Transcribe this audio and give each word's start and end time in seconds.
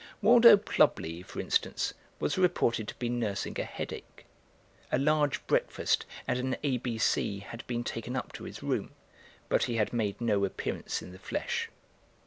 Waldo 0.19 0.57
Plubley, 0.57 1.23
for 1.23 1.39
instance, 1.39 1.93
was 2.19 2.35
reported 2.35 2.87
to 2.87 2.95
be 2.95 3.07
nursing 3.07 3.55
a 3.59 3.63
headache. 3.63 4.25
A 4.91 4.97
large 4.97 5.45
breakfast 5.45 6.07
and 6.27 6.39
an 6.39 6.57
"A.B.C." 6.63 7.37
had 7.51 7.63
been 7.67 7.83
taken 7.83 8.15
up 8.15 8.33
to 8.33 8.45
his 8.45 8.63
room, 8.63 8.93
but 9.47 9.65
he 9.65 9.75
had 9.75 9.93
made 9.93 10.19
no 10.19 10.43
appearance 10.43 11.03
in 11.03 11.11
the 11.11 11.19
flesh. 11.19 11.69